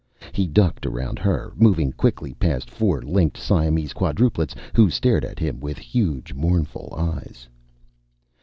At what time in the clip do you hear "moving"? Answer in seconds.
1.55-1.91